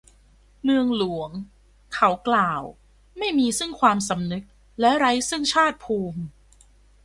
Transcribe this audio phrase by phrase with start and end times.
[0.63, 1.29] เมืองหลวง
[1.93, 2.63] เขากล่าว
[3.17, 4.43] ไม่มีซึ่งความสำนึก
[4.79, 6.21] และไร้ซึ่งชาติภูมิ